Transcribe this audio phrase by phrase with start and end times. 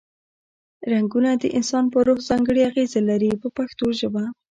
[0.91, 4.23] رنګونه د انسان په روح ځانګړې اغیزې لري په پښتو ژبه.